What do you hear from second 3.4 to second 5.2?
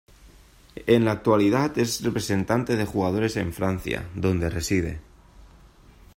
Francia, donde reside.